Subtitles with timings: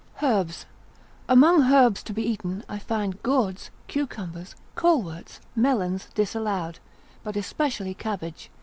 [0.23, 0.65] Herbs.]
[1.29, 6.79] Amongst herbs to be eaten I find gourds, cucumbers, coleworts, melons, disallowed,
[7.23, 8.49] but especially cabbage.